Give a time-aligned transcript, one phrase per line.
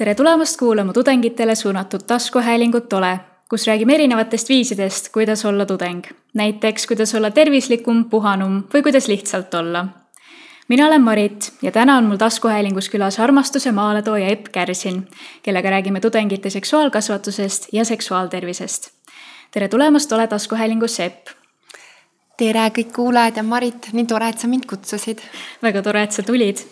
[0.00, 6.04] tere tulemast kuulama tudengitele suunatud taskuhäälingut Ole, kus räägime erinevatest viisidest, kuidas olla tudeng.
[6.34, 9.86] näiteks, kuidas olla tervislikum, puhanum või kuidas lihtsalt olla.
[10.68, 15.08] mina olen Marit ja täna on mul taskuhäälingus külas armastuse maaletooja Epp Kärsin,
[15.42, 18.90] kellega räägime tudengite seksuaalkasvatusest ja seksuaaltervisest.
[19.50, 21.28] tere tulemast Ole taskuhäälingusse, Epp
[22.38, 25.18] tere kõik kuulajad ja Marit, nii tore, et sa mind kutsusid.
[25.62, 26.64] väga tore, et sa tulid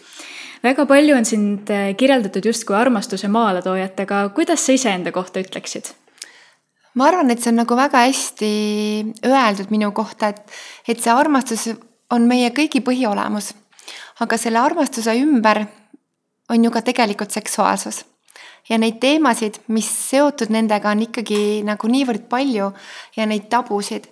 [0.63, 5.93] väga palju on sind äh, kirjeldatud justkui armastuse maaletoojat, aga kuidas sa iseenda kohta ütleksid?
[6.99, 8.49] ma arvan, et see on nagu väga hästi
[9.27, 10.41] öeldud minu kohta, et,
[10.89, 11.69] et see armastus
[12.11, 13.53] on meie kõigi põhiolemus.
[14.21, 15.67] aga selle armastuse ümber
[16.51, 18.05] on ju ka tegelikult seksuaalsus.
[18.69, 22.73] ja neid teemasid, mis seotud nendega on ikkagi nagu niivõrd palju
[23.17, 24.09] ja neid tabusid.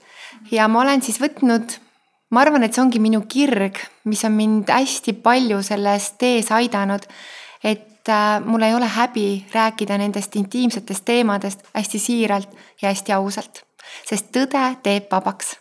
[0.50, 1.80] ja ma olen siis võtnud
[2.30, 7.06] ma arvan, et see ongi minu kirg, mis on mind hästi palju selles tees aidanud.
[7.64, 12.48] et äh, mul ei ole häbi rääkida nendest intiimsetest teemadest hästi siiralt
[12.82, 13.64] ja hästi ausalt,
[14.06, 15.56] sest tõde teeb vabaks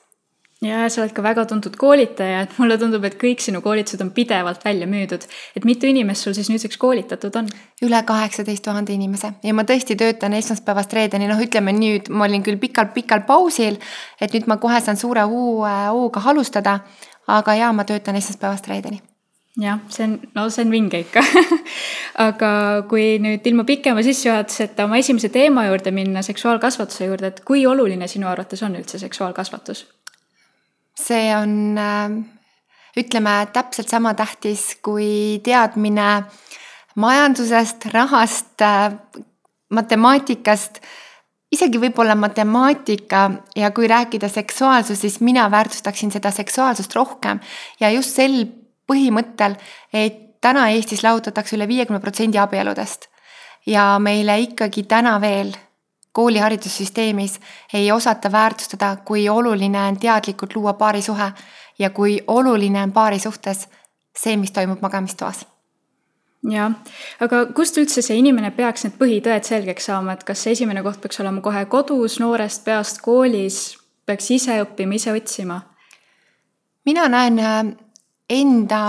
[0.64, 4.12] ja sa oled ka väga tuntud koolitaja, et mulle tundub, et kõik sinu koolitused on
[4.16, 5.26] pidevalt välja müüdud.
[5.56, 7.50] et mitu inimest sul siis nüüdseks koolitatud on?
[7.84, 12.44] üle kaheksateist tuhande inimese ja ma tõesti töötan esmaspäevast reedeni, noh, ütleme nüüd ma olin
[12.44, 13.80] küll pikalt-pikalt pausil,
[14.22, 16.80] et nüüd ma kohe saan suure uue hooga alustada.
[17.28, 19.02] aga jaa, ma töötan esmaspäevast reedeni
[19.58, 21.24] jah, see on, no see on vinge ikka
[22.28, 22.50] aga
[22.90, 28.08] kui nüüd ilma pikema sissejuhatuseta oma esimese teema juurde minna, seksuaalkasvatuse juurde, et kui oluline
[28.08, 29.86] sinu arvates on üldse seksuaalkasvatus?
[31.00, 32.10] See on äh,
[32.98, 36.26] ütleme täpselt sama tähtis kui teadmine
[36.96, 38.94] majandusest, rahast, äh,
[39.76, 40.80] matemaatikast,
[41.52, 47.40] isegi võib-olla matemaatika ja kui rääkida seksuaalsus, siis mina väärtustaksin seda seksuaalsust rohkem.
[47.80, 48.46] Ja just sel
[48.88, 49.58] põhimõttel,
[49.94, 53.10] et täna Eestis lahutatakse üle viiekümne protsendi abieludest.
[53.66, 55.56] Ja meile ikkagi täna veel
[56.16, 57.40] kooliharidussüsteemis
[57.74, 61.32] ei osata väärtustada, kui oluline on teadlikult luua paarisuhe
[61.80, 63.68] ja kui oluline on paari suhtes
[64.18, 65.44] see, mis toimub magamistoas.
[66.50, 66.72] Jah,
[67.20, 71.02] aga kust üldse see inimene peaks need põhitõed selgeks saama, et kas see esimene koht
[71.04, 73.60] peaks olema kohe kodus, noorest peast koolis,
[74.06, 75.60] peaks ise õppima, ise otsima?
[76.86, 77.62] mina näen äh,
[78.30, 78.82] enda,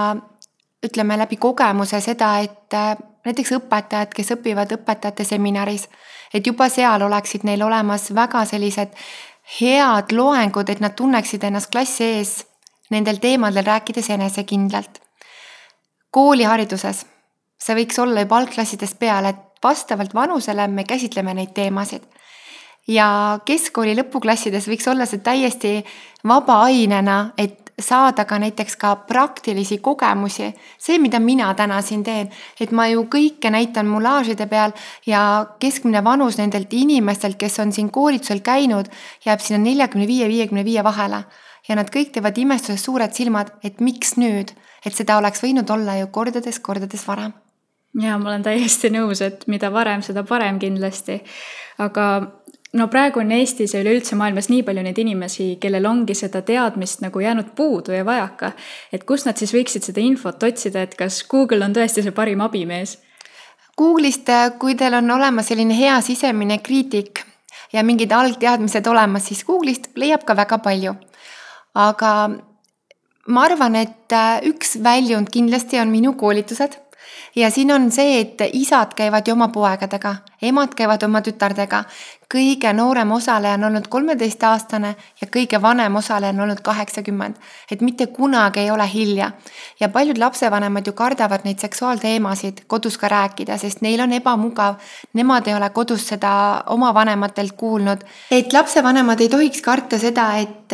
[0.84, 2.92] ütleme läbi kogemuse seda, et äh,
[3.26, 5.88] näiteks õpetajad, kes õpivad õpetajate seminaris
[6.36, 8.92] et juba seal oleksid neil olemas väga sellised
[9.60, 12.36] head loengud, et nad tunneksid ennast klassi ees
[12.90, 15.00] nendel teemadel rääkides enesekindlalt.
[16.10, 17.04] koolihariduses,
[17.60, 22.02] see võiks olla juba algklassidest peale, et vastavalt vanusele me käsitleme neid teemasid.
[22.88, 25.84] ja keskkooli lõpuklassides võiks olla see täiesti
[26.24, 30.54] vaba ainena, et saada ka näiteks ka praktilisi kogemusi.
[30.78, 34.72] see, mida mina täna siin teen, et ma ju kõike näitan mulaažide peal
[35.06, 38.88] ja keskmine vanus nendelt inimestelt, kes on siin koolitusel käinud,
[39.24, 41.24] jääb sinna neljakümne viie, viiekümne viie vahele.
[41.68, 44.52] ja nad kõik teevad imestuses suured silmad, et miks nüüd,
[44.86, 47.32] et seda oleks võinud olla ju kordades-kordades varem
[48.02, 51.22] ja ma olen täiesti nõus, et mida varem, seda parem kindlasti.
[51.78, 52.04] aga
[52.76, 57.02] no praegu on Eestis ja üleüldse maailmas nii palju neid inimesi, kellel ongi seda teadmist
[57.04, 58.52] nagu jäänud puudu ja vajaka.
[58.92, 62.40] et kust nad siis võiksid seda infot otsida, et kas Google on tõesti see parim
[62.44, 62.98] abimees?
[63.76, 67.20] Google'ist, kui teil on olemas selline hea sisemine kriitik
[67.72, 70.94] ja mingid algteadmised olemas, siis Google'ist leiab ka väga palju.
[71.74, 72.12] aga
[73.26, 74.12] ma arvan, et
[74.48, 76.85] üks väljund kindlasti on minu koolitused
[77.36, 81.84] ja siin on see, et isad käivad ju oma poegadega, emad käivad oma tütardega.
[82.34, 84.88] kõige noorem osaleja on olnud kolmeteistaastane
[85.20, 87.36] ja kõige vanem osaleja on olnud kaheksakümmend.
[87.70, 89.30] et mitte kunagi ei ole hilja.
[89.80, 94.74] ja paljud lapsevanemad ju kardavad neid seksuaalteemasid kodus ka rääkida, sest neil on ebamugav.
[95.12, 98.04] Nemad ei ole kodus seda oma vanematelt kuulnud.
[98.30, 100.72] et lapsevanemad ei tohiks karta seda, et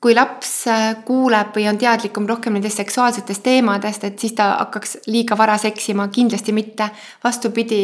[0.00, 4.96] kui laps äh, kuuleb või on teadlikum rohkem nendest seksuaalsetest teemadest, et siis ta hakkaks
[5.12, 6.88] liiga vara seksima, kindlasti mitte.
[7.24, 7.82] vastupidi,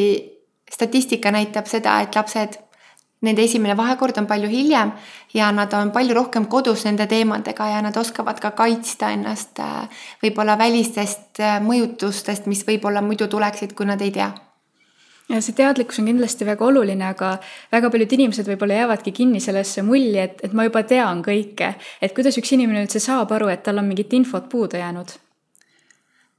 [0.72, 2.56] statistika näitab seda, et lapsed,
[3.22, 4.92] nende esimene vahekord on palju hiljem
[5.34, 10.02] ja nad on palju rohkem kodus nende teemadega ja nad oskavad ka kaitsta ennast äh,
[10.24, 14.32] võib-olla välistest äh, mõjutustest, mis võib-olla muidu tuleksid, kui nad ei tea
[15.28, 17.36] ja see teadlikkus on kindlasti väga oluline, aga
[17.72, 21.74] väga paljud inimesed võib-olla jäävadki kinni sellesse mulli, et, et ma juba tean kõike.
[22.00, 25.16] et kuidas üks inimene üldse saab aru, et tal on mingit infot puudu jäänud?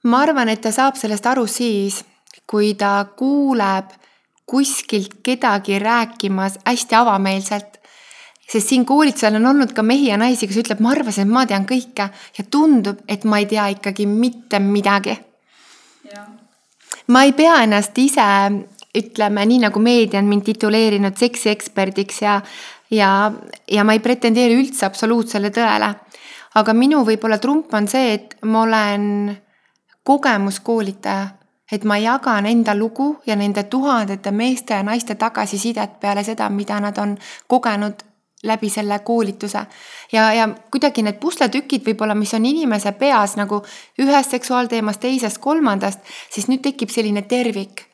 [0.04, 2.04] ma arvan, et ta saab sellest aru siis,
[2.48, 3.92] kui ta kuuleb
[4.48, 7.78] kuskilt kedagi rääkimas hästi avameelselt.
[8.52, 11.44] sest siin koolitusel on olnud ka mehi ja naisi, kes ütleb, ma arvasin, et ma
[11.46, 12.08] tean kõike
[12.38, 15.18] ja tundub, et ma ei tea ikkagi mitte midagi.
[17.08, 18.24] ma ei pea ennast ise
[18.98, 22.42] ütleme nii, nagu meedia on mind tituleerinud seksieksperdiks ja,
[22.92, 23.32] ja,
[23.72, 25.94] ja ma ei pretendeeri üldse absoluutsele tõele.
[26.58, 29.36] aga minu võib-olla trump on see, et ma olen
[30.04, 31.28] kogemuskoolitaja
[31.72, 36.80] et ma jagan enda lugu ja nende tuhandete meeste ja naiste tagasisidet peale seda, mida
[36.80, 37.18] nad on
[37.48, 38.06] kogenud
[38.44, 39.60] läbi selle koolituse.
[40.12, 43.64] ja, ja kuidagi need pusletükid võib-olla, mis on inimese peas nagu
[44.00, 47.87] ühest seksuaalteemast, teisest, kolmandast, siis nüüd tekib selline tervik.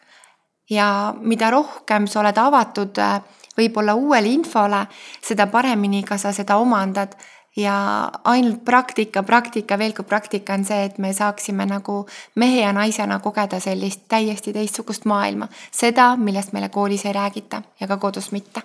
[0.69, 3.21] Ja mida rohkem sa oled avatud äh,
[3.57, 4.86] võib-olla uuele infole,
[5.21, 7.15] seda paremini ka sa seda omandad
[7.56, 12.04] ja ainult praktika, praktika, veel kord praktika on see, et me saaksime nagu
[12.42, 15.48] mehe ja naisena kogeda sellist täiesti teistsugust maailma.
[15.71, 18.63] seda, millest meile koolis ei räägita ja ka kodus mitte.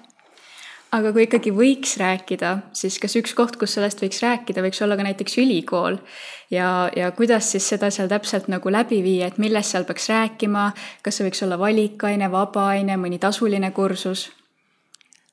[0.94, 4.96] Aga kui ikkagi võiks rääkida, siis kas üks koht, kus sellest võiks rääkida, võiks olla
[4.96, 5.98] ka näiteks ülikool.
[6.50, 10.70] Ja, ja kuidas siis seda seal täpselt nagu läbi viia, et millest seal peaks rääkima,
[11.04, 14.28] kas see võiks olla valikaine, vabaaine, mõni tasuline kursus?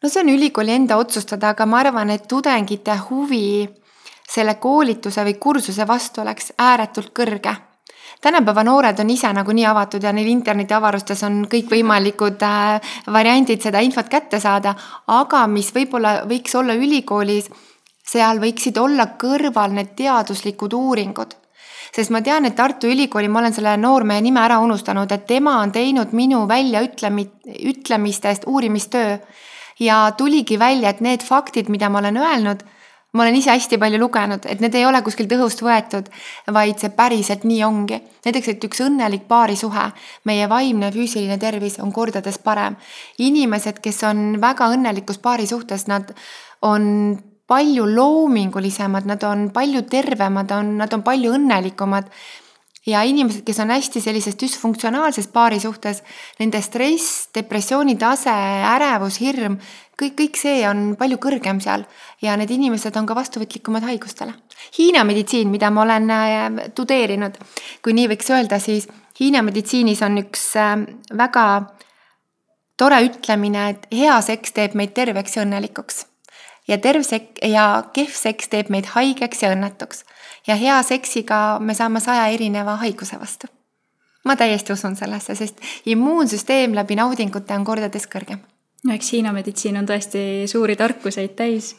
[0.04, 3.63] No see on ülikooli enda otsustada, aga ma arvan, et tudengite huvi
[4.28, 7.56] selle koolituse või kursuse vastu oleks ääretult kõrge.
[8.22, 14.10] Tänapäeva noored on ise nagunii avatud ja neil internetiavarustes on kõikvõimalikud äh, variandid seda infot
[14.10, 14.75] kätte saada,
[15.07, 17.50] aga mis võib-olla võiks olla ülikoolis,
[18.06, 21.36] seal võiksid olla kõrval need teaduslikud uuringud.
[21.96, 25.60] Sest ma tean, et Tartu Ülikooli, ma olen selle noormehe nime ära unustanud, et tema
[25.62, 27.30] on teinud minu väljaütlemi-,
[27.72, 29.18] ütlemistest uurimistöö.
[29.80, 32.63] Ja tuligi välja, et need faktid, mida ma olen öelnud,
[33.15, 36.09] ma olen ise hästi palju lugenud, et need ei ole kuskilt õhust võetud,
[36.51, 38.01] vaid see päriselt nii ongi.
[38.25, 39.85] näiteks, et üks õnnelik paarisuhe,
[40.27, 42.75] meie vaimne ja füüsiline tervis on kordades parem.
[43.17, 46.12] inimesed, kes on väga õnnelikus paarisuhtes, nad
[46.62, 47.17] on
[47.47, 52.09] palju loomingulisemad, nad on palju tervemad, on, nad on palju õnnelikumad
[52.85, 56.03] ja inimesed, kes on hästi sellises düsfunktsionaalses paari suhtes,
[56.39, 58.33] nende stress, depressiooni tase,
[58.75, 59.57] ärevus, hirm,
[60.01, 61.86] kõik, kõik see on palju kõrgem seal
[62.21, 64.33] ja need inimesed on ka vastuvõtlikumad haigustele.
[64.77, 67.38] Hiina meditsiin, mida ma olen äh, tudeerinud,
[67.83, 68.88] kui nii võiks öelda, siis
[69.19, 70.74] Hiina meditsiinis on üks äh,
[71.15, 71.45] väga
[72.77, 76.06] tore ütlemine, et hea seks teeb meid terveks ja õnnelikuks.
[76.68, 80.03] ja terv sek- ja kehv seks teeb meid haigeks ja õnnetuks
[80.48, 83.48] ja hea seksiga me saame saja erineva haiguse vastu.
[84.25, 88.39] ma täiesti usun sellesse, sest immuunsüsteem läbi naudingute on kordades kõrgem.
[88.86, 91.76] No eks Hiina meditsiin on tõesti suuri tarkuseid täis.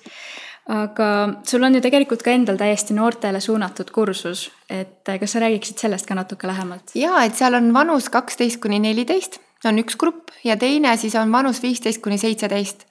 [0.68, 1.08] aga
[1.46, 6.06] sul on ju tegelikult ka endal täiesti noortele suunatud kursus, et kas sa räägiksid sellest
[6.06, 6.94] ka natuke lähemalt?
[6.94, 11.32] ja, et seal on vanus kaksteist kuni neliteist on üks grupp ja teine siis on
[11.32, 12.86] vanus viisteist kuni seitseteist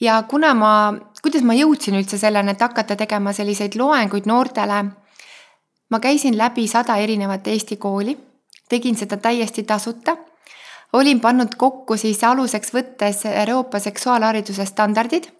[0.00, 0.72] ja kuna ma,
[1.22, 4.84] kuidas ma jõudsin üldse selleni, et hakata tegema selliseid loenguid noortele.
[5.90, 8.16] ma käisin läbi sada erinevat Eesti kooli,
[8.68, 10.16] tegin seda täiesti tasuta.
[10.92, 15.30] Olin pannud kokku siis aluseks võttes Euroopa seksuaalhariduse standardid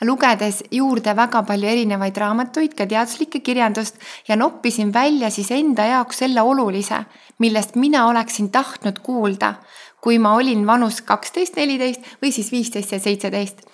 [0.00, 3.98] lugedes juurde väga palju erinevaid raamatuid, ka teaduslikke kirjandust
[4.28, 7.02] ja noppisin välja siis enda jaoks selle olulise,
[7.38, 9.54] millest mina oleksin tahtnud kuulda,
[10.00, 13.64] kui ma olin vanus kaksteist, neliteist või siis viisteist ja seitseteist.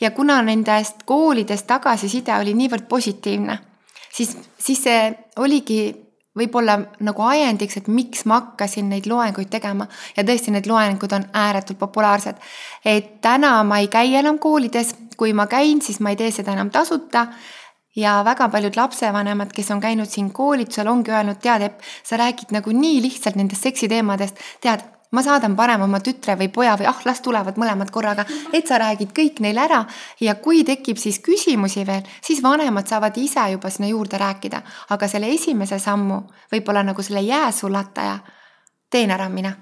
[0.00, 3.58] Ja kuna nendest koolidest tagasiside oli niivõrd positiivne,
[4.12, 5.82] siis, siis see oligi
[6.38, 9.86] võib-olla nagu ajendiks, et miks ma hakkasin neid loenguid tegema.
[10.16, 12.36] Ja tõesti, need loengud on ääretult populaarsed.
[12.84, 16.52] et täna ma ei käi enam koolides, kui ma käin, siis ma ei tee seda
[16.52, 17.26] enam tasuta.
[17.96, 22.54] Ja väga paljud lapsevanemad, kes on käinud siin koolitusel, ongi öelnud, tead, Epp, sa räägid
[22.56, 24.80] nagu nii lihtsalt nendest seksiteemadest, tead,
[25.12, 28.78] ma saadan parem oma tütre või poja või ah, las tulevad mõlemad korraga, et sa
[28.82, 29.82] räägid kõik neile ära.
[30.20, 35.08] Ja kui tekib siis küsimusi veel, siis vanemad saavad ise juba sinna juurde rääkida, aga
[35.08, 38.18] selle esimese sammu, võib-olla nagu selle jääsulataja,
[38.90, 39.52] teen ära mina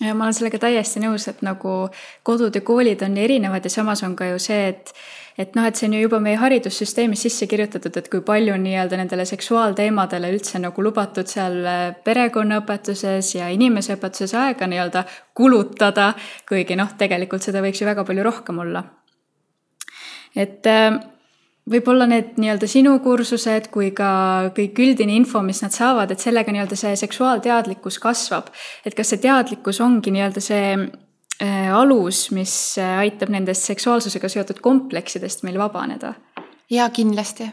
[0.00, 1.88] ja ma olen sellega täiesti nõus, et nagu
[2.26, 4.94] kodud ja koolid on nii erinevad ja samas on ka ju see, et
[5.38, 8.98] et noh, et see on ju juba meie haridussüsteemis sisse kirjutatud, et kui palju nii-öelda
[8.98, 15.04] nendele seksuaalteemadele üldse nagu lubatud seal äh, perekonnaõpetuses ja inimeseõpetuses aega nii-öelda
[15.38, 16.10] kulutada,
[16.48, 18.82] kuigi noh, tegelikult seda võiks ju väga palju rohkem olla.
[20.34, 20.98] et äh,
[21.70, 26.54] võib-olla need nii-öelda sinu kursused kui ka kõik üldine info, mis nad saavad, et sellega
[26.54, 28.48] nii-öelda see seksuaalteadlikkus kasvab.
[28.84, 30.64] et kas see teadlikkus ongi nii-öelda see
[31.42, 36.16] Äh, alus, mis äh, aitab nendest seksuaalsusega seotud kompleksidest meil vabaneda?
[36.66, 37.46] jaa, kindlasti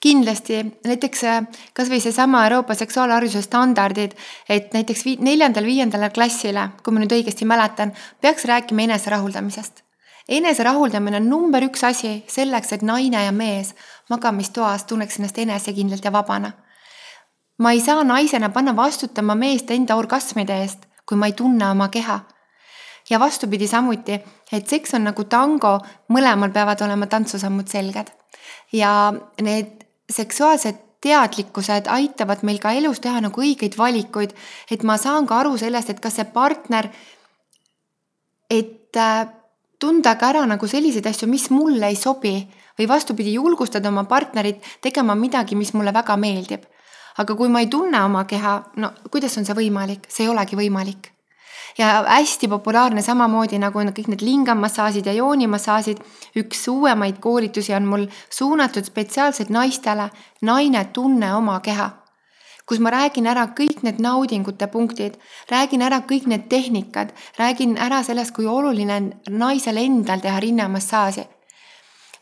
[0.00, 1.42] kindlasti, näiteks äh,
[1.76, 4.16] kasvõi seesama Euroopa seksuaalhariduse standardid,
[4.48, 7.92] et näiteks vii-, neljandal-viiendale klassile, kui ma nüüd õigesti mäletan,
[8.24, 9.84] peaks rääkima eneserahuldamisest.
[10.30, 13.74] Eneserahuldamine on number üks asi selleks, et naine ja mees
[14.10, 16.52] magamistoas tunneks ennast enesekindlalt ja vabana.
[17.58, 21.88] ma ei saa naisena panna vastutama meest enda orgasmide eest, kui ma ei tunne oma
[21.88, 22.20] keha
[23.10, 24.20] ja vastupidi samuti,
[24.52, 28.10] et seks on nagu tango, mõlemal peavad olema tantsusammud selged.
[28.72, 34.34] ja need seksuaalsed teadlikkused aitavad meil ka elus teha nagu õigeid valikuid,
[34.70, 36.90] et ma saan ka aru sellest, et kas see partner,
[38.50, 39.26] et äh,
[39.80, 42.34] tunda ka ära nagu selliseid asju, mis mulle ei sobi.
[42.78, 46.68] Või vastupidi, julgustada oma partnerit tegema midagi, mis mulle väga meeldib.
[47.20, 50.56] aga kui ma ei tunne oma keha, no kuidas on see võimalik, see ei olegi
[50.56, 51.10] võimalik.
[51.78, 55.98] Ja hästi populaarne samamoodi nagu on kõik need lingamassaažid ja joonimassaažid.
[56.36, 60.10] üks uuemaid koolitusi on mul suunatud spetsiaalselt naistele,
[60.40, 61.99] naine tunne oma keha
[62.70, 65.16] kus ma räägin ära kõik need naudingute punktid,
[65.50, 69.10] räägin ära kõik need tehnikad, räägin ära sellest, kui oluline on
[69.42, 71.26] naisel endal teha rinnamassaaži.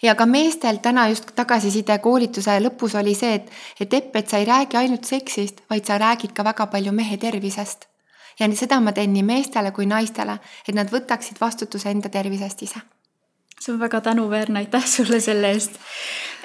[0.03, 3.51] ja ka meestel täna just tagasiside koolituse lõpus oli see, et,
[3.81, 7.17] et Epp, et sa ei räägi ainult seksist, vaid sa räägid ka väga palju mehe
[7.17, 7.89] tervisest
[8.39, 10.39] ja seda ma teen nii meestele kui naistele,
[10.69, 12.81] et nad võtaksid vastutuse enda tervise eest ise.
[13.61, 15.77] see on väga tänuväärne, aitäh sulle selle eest.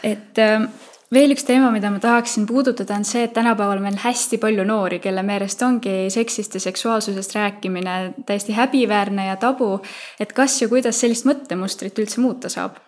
[0.04, 0.68] et äh,
[1.14, 5.00] veel üks teema, mida ma tahaksin puudutada, on see, et tänapäeval meil hästi palju noori,
[5.00, 9.80] kelle meelest ongi seksist ja seksuaalsusest rääkimine täiesti häbiväärne ja tabu.
[10.20, 12.80] et kas ja kuidas sellist mõttemustrit üldse muuta saab?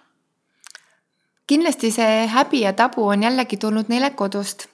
[1.47, 4.65] kindlasti see häbi ja tabu on jällegi tulnud neile kodust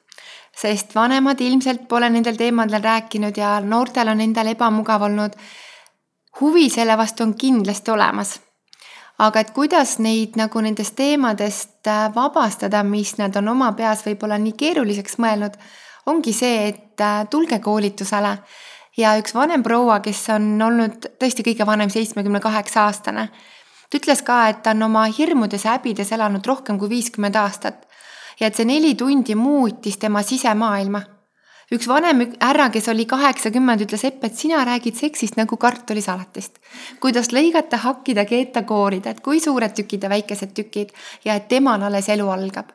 [0.57, 5.35] sest vanemad ilmselt pole nendel teemadel rääkinud ja noortel on endal ebamugav olnud.
[6.41, 8.39] huvi selle vastu on kindlasti olemas.
[9.21, 14.39] Aga et kuidas neid nagu nendest teemadest äh, vabastada, mis nad on oma peas võib-olla
[14.41, 15.57] nii keeruliseks mõelnud,
[16.09, 18.35] ongi see, et äh, tulge koolitusele
[18.97, 23.29] ja üks vanem proua, kes on olnud tõesti kõige vanem, seitsmekümne kaheksa aastane,
[23.89, 27.85] ta ütles ka, et ta on oma hirmudes ja häbides elanud rohkem kui viiskümmend aastat
[28.39, 31.01] ja et see neli tundi muutis tema sisemaailma.
[31.71, 36.59] Üks vanem härra, kes oli kaheksakümmend, ütles Epp, et sina räägid seksist nagu kartulisalatist.
[36.99, 40.91] kuidas lõigata, hakkida, keeta, koorida, et kui suured tükid ja väikesed tükid
[41.25, 42.71] ja et temal alles elu algab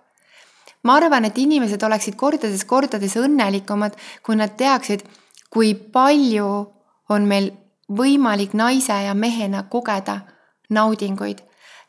[0.87, 5.03] ma arvan, et inimesed oleksid kordades-kordades õnnelikumad, kui nad teaksid,
[5.51, 6.47] kui palju
[7.11, 7.51] on meil
[7.89, 10.21] võimalik naise ja mehena kogeda
[10.71, 11.43] naudinguid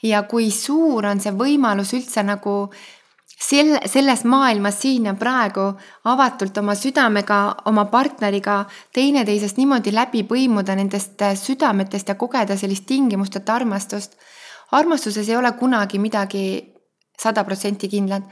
[0.03, 2.57] ja kui suur on see võimalus üldse nagu
[3.35, 5.67] sel-, selles maailmas siin ja praegu
[6.05, 8.63] avatult oma südamega, oma partneriga
[8.95, 14.17] teineteisest niimoodi läbi põimuda nendest äh, südametest ja kogeda sellist tingimusteta armastust.
[14.71, 16.73] armastuses ei ole kunagi midagi
[17.19, 18.23] sada protsenti kindlat.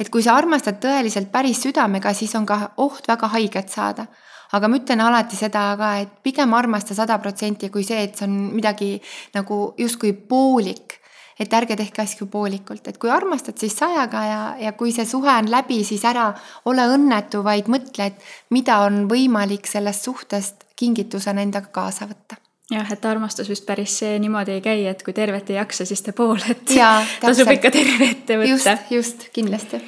[0.00, 4.06] et kui sa armastad tõeliselt päris südamega, siis on ka oht väga haiget saada.
[4.52, 8.26] aga ma ütlen alati seda ka, et pigem armasta sada protsenti kui see, et see
[8.26, 9.00] on midagi
[9.34, 10.99] nagu justkui poolik
[11.40, 15.32] et ärge tehke asju poolikult, et kui armastad, siis sajaga ja, ja kui see suhe
[15.32, 16.28] on läbi, siis ära
[16.68, 22.36] ole õnnetu, vaid mõtle, et mida on võimalik sellest suhtest kingitusena endaga kaasa võtta.
[22.70, 26.14] Jah, et armastus vist päris niimoodi ei käi, et kui tervet ei jaksa, siis tee
[26.14, 28.52] pool, et ja, tasub ikka terve ette võtta.
[28.52, 29.80] just, just, kindlasti.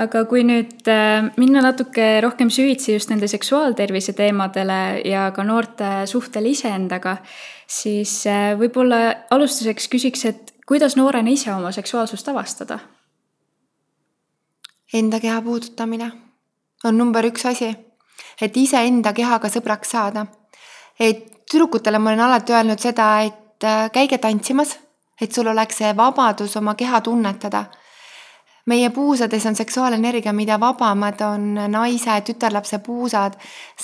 [0.00, 5.90] Aga kui nüüd äh, minna natuke rohkem süvitsi just nende seksuaaltervise teemadele ja ka noorte
[6.08, 7.18] suhtele iseendaga,
[7.68, 9.02] siis äh, võib-olla
[9.36, 12.78] alustuseks küsiks, et kuidas noorena ise oma seksuaalsust avastada?
[14.94, 16.06] Enda keha puudutamine
[16.84, 17.68] on number üks asi,
[18.40, 20.26] et iseenda kehaga sõbraks saada.
[21.00, 24.78] et tüdrukutele ma olen alati öelnud seda, et äh, käige tantsimas,
[25.20, 27.64] et sul oleks see vabadus oma keha tunnetada
[28.66, 33.34] meie puusades on seksuaalenergia, mida vabamad on naise, tütarlapse puusad,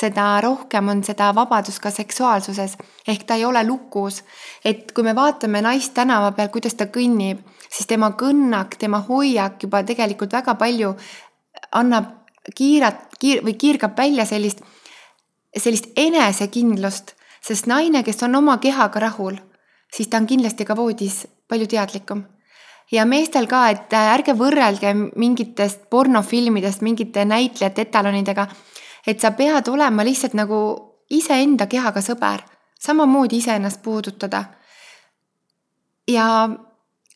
[0.00, 2.76] seda rohkem on seda vabadust ka seksuaalsuses.
[3.08, 4.24] ehk ta ei ole lukus.
[4.64, 7.38] et kui me vaatame naist tänava peal, kuidas ta kõnnib,
[7.70, 10.96] siis tema kõnnak, tema hoiak juba tegelikult väga palju
[11.72, 12.04] annab
[12.54, 14.62] kiirat, kiir- või kiirgab välja sellist,
[15.56, 19.36] sellist enesekindlust, sest naine, kes on oma kehaga rahul,
[19.94, 22.37] siis ta on kindlasti ka voodis palju teadlikum
[22.92, 28.46] ja meestel ka, et äh, ärge võrrelge mingitest pornofilmidest mingite näitlejate etalonidega.
[29.06, 30.58] et sa pead olema lihtsalt nagu
[31.10, 32.42] iseenda kehaga sõber,
[32.80, 34.44] samamoodi iseennast puudutada.
[36.08, 36.48] ja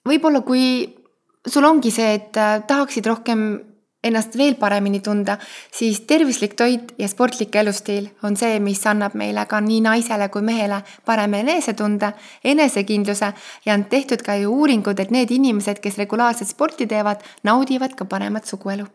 [0.09, 0.95] võib-olla, kui
[1.47, 3.72] sul ongi see, et äh, tahaksid rohkem
[4.05, 5.39] ennast veel paremini tunda,
[5.73, 10.43] siis tervislik toit ja sportlik elustiil on see, mis annab meile ka nii naisele kui
[10.43, 12.13] mehele parema enesetunde,
[12.45, 13.33] enesekindluse
[13.67, 18.05] ja on tehtud ka ju uuringud, et need inimesed, kes regulaarselt sporti teevad, naudivad ka
[18.05, 18.89] paremat suguelu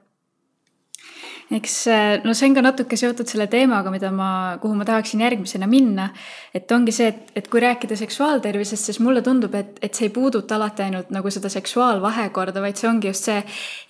[1.51, 4.29] eks äh, no see on ka natuke seotud selle teemaga, mida ma,
[4.61, 6.09] kuhu ma tahaksin järgmisena minna.
[6.53, 10.13] et ongi see, et, et kui rääkida seksuaaltervisest, siis mulle tundub, et, et see ei
[10.13, 13.41] puuduta alati ainult nagu seda seksuaalvahekorda, vaid see ongi just see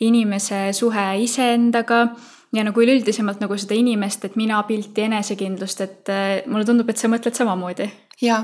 [0.05, 2.03] inimese suhe iseendaga
[2.55, 7.01] ja nagu üleüldisemalt nagu seda inimest, et mina pilti, enesekindlust, et äh, mulle tundub, et
[7.01, 7.89] sa mõtled samamoodi.
[8.21, 8.43] jaa,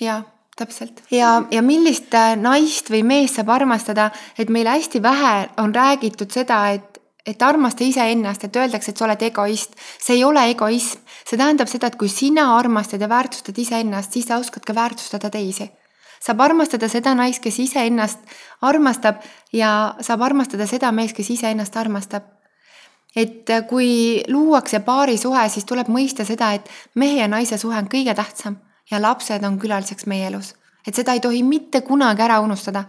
[0.00, 0.22] jaa,
[0.56, 1.02] täpselt.
[1.10, 6.32] ja, ja millist äh, naist või meest saab armastada, et meil hästi vähe on räägitud
[6.32, 6.91] seda, et,
[7.26, 9.76] et armasta iseennast, et öeldakse, et sa oled egoist.
[10.00, 14.26] see ei ole egoism, see tähendab seda, et kui sina armastad ja väärtustad iseennast, siis
[14.26, 15.70] sa oskad ka väärtustada teisi
[16.22, 18.20] saab armastada seda naist, kes iseennast
[18.62, 22.28] armastab ja saab armastada seda meest, kes iseennast armastab
[23.16, 27.90] et äh, kui luuakse paarisuhe, siis tuleb mõista seda, et mehe ja naise suhe on
[27.92, 28.58] kõige tähtsam
[28.90, 30.54] ja lapsed on külaliseks meie elus.
[30.86, 32.84] et seda ei tohi mitte kunagi ära unustada.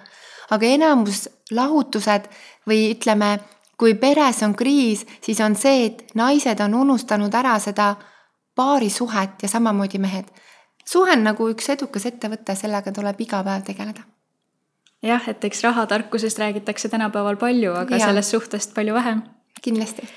[0.50, 2.30] aga enamus lahutused
[2.68, 3.40] või ütleme,
[3.78, 7.96] kui peres on kriis, siis on see, et naised on unustanud ära seda
[8.56, 10.26] paarisuhet ja samamoodi mehed.
[10.86, 14.04] suhe on nagu üks edukas ettevõte, sellega tuleb iga päev tegeleda
[15.04, 18.08] jah, et eks rahatarkusest räägitakse tänapäeval palju, aga ja.
[18.08, 19.24] sellest suhtest palju vähem
[19.62, 20.08] kindlasti.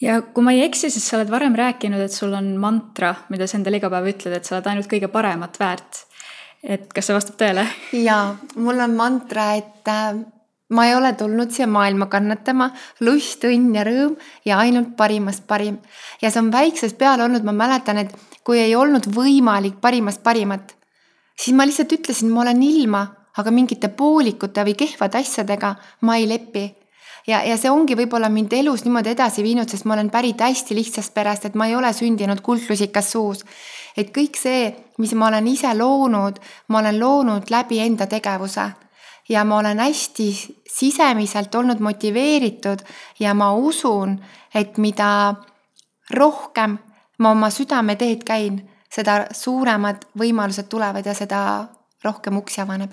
[0.00, 3.46] ja kui ma ei eksi, siis sa oled varem rääkinud, et sul on mantra, mida
[3.46, 6.04] sa endale iga päev ütled, et sa oled ainult kõige paremat väärt.
[6.62, 7.66] et kas see vastab tõele?
[7.98, 10.22] jaa, mul on mantra, et äh,
[10.72, 12.70] ma ei ole tulnud siia maailma kannatama,
[13.04, 14.16] lust, õnn ja rõõm
[14.48, 15.78] ja ainult parimast parim.
[16.22, 18.14] ja see on väiksest peale olnud, ma mäletan, et
[18.44, 20.74] kui ei olnud võimalik parimast parimat,
[21.36, 23.06] siis ma lihtsalt ütlesin, ma olen ilma,
[23.38, 25.74] aga mingite poolikute või kehvade asjadega
[26.04, 26.66] ma ei lepi
[27.26, 30.76] ja, ja see ongi võib-olla mind elus niimoodi edasi viinud, sest ma olen pärit hästi
[30.76, 33.44] lihtsast perest, et ma ei ole sündinud kuldlusikas suus.
[33.96, 36.38] et kõik see, mis ma olen ise loonud,
[36.68, 38.70] ma olen loonud läbi enda tegevuse
[39.28, 40.28] ja ma olen hästi
[40.68, 42.84] sisemiselt olnud motiveeritud
[43.20, 44.18] ja ma usun,
[44.54, 45.34] et mida
[46.10, 46.78] rohkem
[47.18, 48.62] ma oma südameteed käin,
[48.92, 51.42] seda suuremad võimalused tulevad ja seda
[52.04, 52.92] rohkem uksi avaneb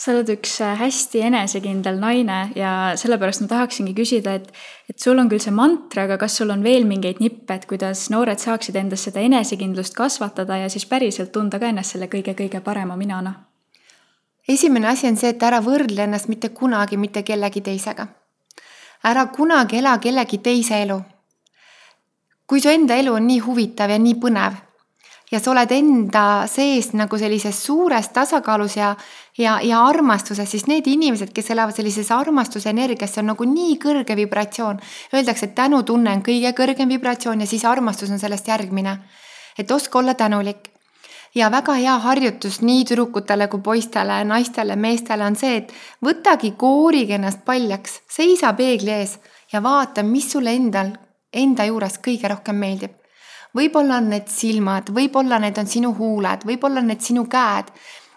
[0.00, 4.48] sa oled üks äh, hästi enesekindel naine ja sellepärast ma tahaksingi küsida, et,
[4.88, 8.06] et sul on küll see mantra, aga kas sul on veel mingeid nippe, et kuidas
[8.12, 12.96] noored saaksid endas seda enesekindlust kasvatada ja siis päriselt tunda ka ennast selle kõige-kõige parema
[12.96, 13.36] minana?
[14.52, 18.06] Esimene asi on see, et ära võrdle ennast mitte kunagi mitte kellegi teisega.
[19.04, 21.00] ära kunagi ela kellegi teise elu.
[22.46, 24.58] kui su enda elu on nii huvitav ja nii põnev
[25.30, 28.90] ja sa oled enda sees nagu sellises suures tasakaalus ja,
[29.38, 33.76] ja, ja armastuses, siis need inimesed, kes elavad sellises armastuse energias, see on nagu nii
[33.82, 34.80] kõrge vibratsioon.
[35.14, 38.98] Öeldakse, et tänutunne on kõige kõrgem vibratsioon ja siis armastus on sellest järgmine.
[39.58, 40.70] et oska olla tänulik.
[41.34, 47.14] Ja väga hea harjutus nii tüdrukutele kui poistele, naistele, meestele on see, et võtagi koorige
[47.18, 49.18] ennast paljaks, seisa peegli ees
[49.52, 50.94] ja vaata, mis sulle endal,
[51.32, 52.96] enda juures kõige rohkem meeldib
[53.56, 57.70] võib-olla on need silmad, võib-olla need on sinu huuled, võib-olla need sinu käed,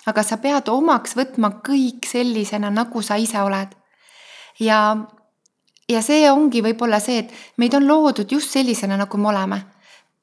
[0.09, 3.73] aga sa pead omaks võtma kõik sellisena, nagu sa ise oled.
[4.59, 4.79] ja,
[5.89, 9.61] ja see ongi võib-olla see, et meid on loodud just sellisena, nagu me oleme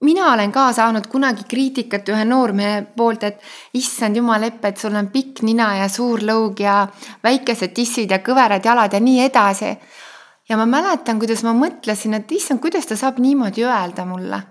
[0.00, 3.40] mina olen ka saanud kunagi kriitikat ühe noormehe poolt, et
[3.74, 6.86] issand jumal epp, et sul on pikk nina ja suur lõug ja
[7.22, 9.74] väikesed tissid ja kõverad jalad ja nii edasi.
[10.48, 14.42] ja ma mäletan, kuidas ma mõtlesin, et issand, kuidas ta saab niimoodi öelda mulle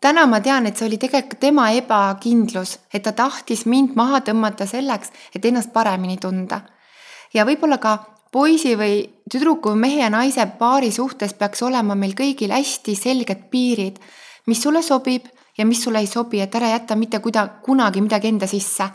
[0.00, 4.66] täna ma tean, et see oli tegelikult tema ebakindlus, et ta tahtis mind maha tõmmata
[4.68, 6.60] selleks, et ennast paremini tunda.
[7.34, 7.96] ja võib-olla ka
[8.32, 9.00] poisi või
[9.32, 13.98] tüdruku, mehe ja naise paari suhtes peaks olema meil kõigil hästi selged piirid,
[14.46, 15.26] mis sulle sobib
[15.58, 18.88] ja mis sulle ei sobi, et ära jäta mitte kuida-, kunagi midagi enda sisse.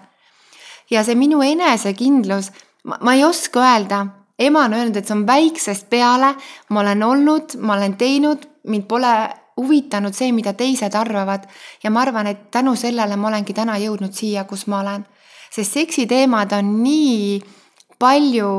[0.91, 2.51] ja see minu enesekindlus,
[2.83, 4.05] ma ei oska öelda,
[4.39, 6.33] ema on öelnud, et see on väiksest peale,
[6.69, 9.13] ma olen olnud, ma olen teinud, mind pole
[9.57, 11.47] huvitanud see, mida teised arvavad
[11.83, 15.05] ja ma arvan, et tänu sellele ma olengi täna jõudnud siia, kus ma olen.
[15.51, 17.41] sest seksiteemad on nii
[17.99, 18.51] palju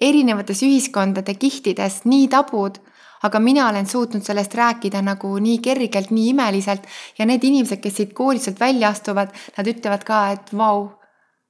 [0.00, 2.78] erinevates ühiskondade kihtides nii tabud,
[3.22, 7.96] aga mina olen suutnud sellest rääkida nagu nii kergelt, nii imeliselt ja need inimesed, kes
[7.96, 10.90] siit kooliselt välja astuvad, nad ütlevad ka, et vau,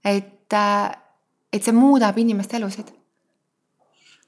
[0.04, 0.92] et, äh,
[1.52, 2.94] et see muudab inimeste elusid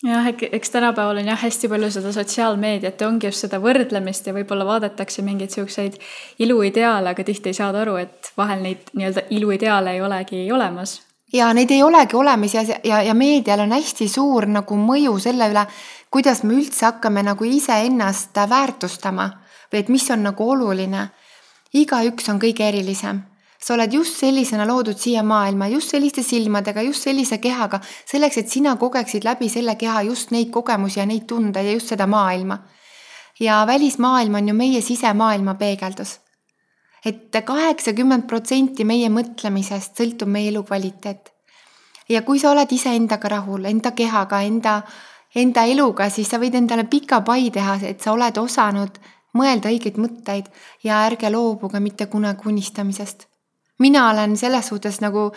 [0.02, 4.34] jah, eks tänapäeval on jah hästi palju seda sotsiaalmeediat ja ongi just seda võrdlemist ja
[4.36, 5.98] võib-olla vaadatakse mingeid siukseid
[6.38, 11.00] iluideaale, aga tihti ei saada aru, et vahel neid nii-öelda iluideaale ei olegi olemas.
[11.32, 15.50] ja neid ei olegi olemas ja, ja, ja meedial on hästi suur nagu mõju selle
[15.50, 15.66] üle,
[16.10, 19.30] kuidas me üldse hakkame nagu iseennast väärtustama
[19.72, 21.08] või et mis on nagu oluline.
[21.74, 23.22] igaüks on kõige erilisem
[23.58, 28.52] sa oled just sellisena loodud siia maailma, just selliste silmadega, just sellise kehaga, selleks, et
[28.52, 32.58] sina kogeksid läbi selle keha just neid kogemusi ja neid tundeid ja just seda maailma.
[33.40, 36.20] ja välismaailm on ju meie sisemaailma peegeldus.
[37.04, 41.32] et kaheksakümmend protsenti meie mõtlemisest sõltub meie elukvaliteet.
[42.08, 44.82] ja kui sa oled iseendaga rahul, enda kehaga, enda,
[45.38, 48.98] enda eluga, siis sa võid endale pika pai teha, et sa oled osanud
[49.38, 50.48] mõelda õigeid mõtteid
[50.84, 53.26] ja ärge loobuge mitte kunagi unistamisest.
[53.78, 55.28] Mina olen selles suhtes nagu,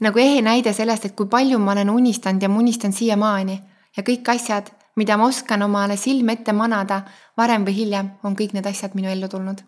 [0.00, 3.58] nagu ehe näide sellest, et kui palju ma olen unistanud ja ma unistan siiamaani.
[3.96, 7.02] Ja kõik asjad, mida ma oskan omale silme ette manada,
[7.36, 9.64] varem või hiljem on kõik need asjad minu ellu tulnud.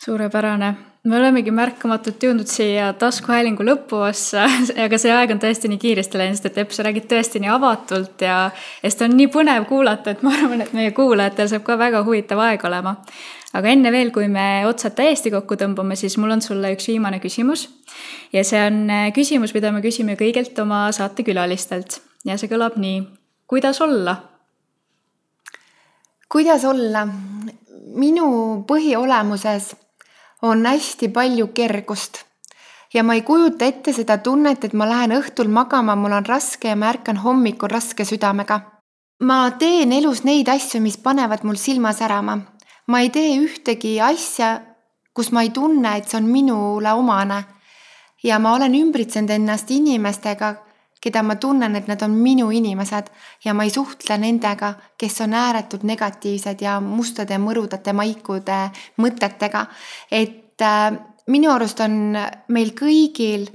[0.00, 0.74] Suurepärane,
[1.08, 4.44] me olemegi märkamatult jõudnud siia taskuhäälingu lõpuossa,
[4.84, 7.52] aga see aeg on tõesti nii kiiresti läinud, sest et Epp, sa räägid tõesti nii
[7.54, 8.36] avatult ja,
[8.84, 12.42] seda on nii põnev kuulata, et ma arvan, et meie kuulajatel saab ka väga huvitav
[12.44, 12.96] aeg olema.
[13.56, 17.20] aga enne veel, kui me otsad täiesti kokku tõmbame, siis mul on sulle üks viimane
[17.24, 17.68] küsimus.
[18.32, 23.06] ja see on äh, küsimus, mida me küsime kõigilt oma saatekülalistelt ja see kõlab nii.
[23.48, 24.20] kuidas olla?
[26.28, 27.08] kuidas olla?
[27.90, 28.26] minu
[28.68, 29.72] põhiolemuses
[30.42, 32.24] on hästi palju kergust.
[32.94, 36.68] ja ma ei kujuta ette seda tunnet, et ma lähen õhtul magama, mul on raske
[36.68, 38.60] ja ma ärkan hommikul raske südamega.
[39.22, 42.38] ma teen elus neid asju, mis panevad mul silma särama.
[42.86, 44.60] ma ei tee ühtegi asja,
[45.14, 47.44] kus ma ei tunne, et see on minule omane.
[48.22, 50.54] ja ma olen ümbritsenud ennast inimestega,
[51.00, 53.10] keda ma tunnen, et nad on minu inimesed
[53.44, 58.60] ja ma ei suhtle nendega, kes on ääretult negatiivsed ja mustade mõrudate maikude
[59.00, 59.66] mõtetega.
[60.10, 60.92] et äh,
[61.26, 62.16] minu arust on
[62.48, 63.48] meil kõigil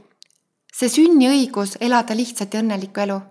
[0.73, 3.21] see sünniõigus elada lihtsat ja õnnelikku elu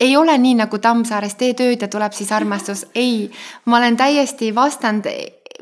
[0.00, 2.86] ei ole nii nagu Tammsaares, tee tööd ja tuleb siis armastus.
[2.94, 3.30] ei,
[3.64, 5.08] ma olen täiesti vastand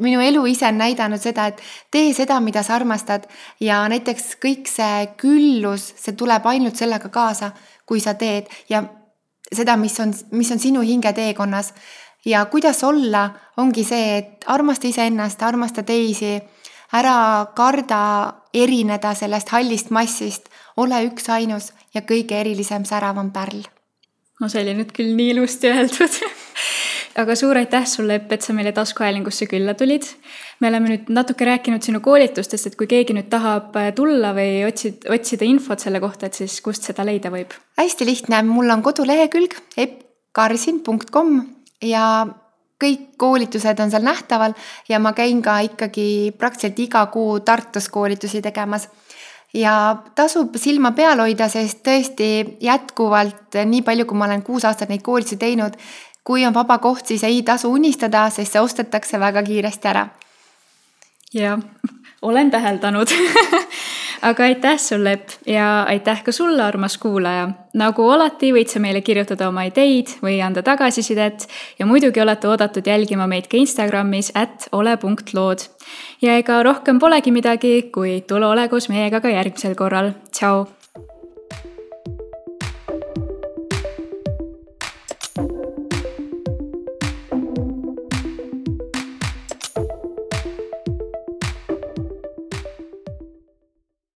[0.00, 3.28] minu elu ise on näidanud seda, et tee seda, mida sa armastad.
[3.60, 7.52] Ja näiteks kõik see küllus, see tuleb ainult sellega kaasa,
[7.86, 8.50] kui sa teed.
[8.68, 8.82] Ja
[9.52, 11.74] seda, mis on, mis on sinu hingeteekonnas.
[12.24, 16.38] ja kuidas olla, ongi see, et armasta iseennast, armasta teisi,
[16.92, 18.00] ära karda
[18.54, 23.66] erineda sellest hallist massist, ole üksainus ja kõige erilisem säravam pärl.
[24.40, 26.16] no see oli nüüd küll nii ilusti öeldud
[27.20, 30.06] aga suur aitäh sulle, Epp, et sa meile taskuhäälingusse külla tulid.
[30.60, 34.64] me oleme nüüd natuke rääkinud sinu koolitustest, et kui keegi nüüd tahab äh, tulla või
[34.68, 37.54] otsid, otsida infot selle kohta, et siis kust seda leida võib?
[37.78, 41.36] hästi lihtne, mul on kodulehekülg eppkarsin.com
[41.82, 42.06] ja
[42.84, 44.54] kõik koolitused on seal nähtaval
[44.88, 48.88] ja ma käin ka ikkagi praktiliselt iga kuu Tartus koolitusi tegemas
[49.54, 49.74] ja
[50.14, 55.04] tasub silma peal hoida, sest tõesti jätkuvalt nii palju, kui ma olen kuus aastat neid
[55.06, 55.78] koolitusi teinud,
[56.24, 60.08] kui on vaba koht, siis ei tasu unistada, sest see ostetakse väga kiiresti ära.
[61.34, 61.60] jah,
[62.22, 63.08] olen täheldanud
[64.24, 67.48] aga aitäh sulle, Epp, ja aitäh ka sulle, armas kuulaja.
[67.74, 72.86] nagu alati, võid sa meile kirjutada oma ideid või anda tagasisidet ja muidugi olete oodatud
[72.86, 75.68] jälgima meid ka Instagramis, at ole.lood.
[76.22, 80.14] ja ega rohkem polegi midagi, kui tule ole koos meiega ka järgmisel korral.
[80.32, 80.64] tšau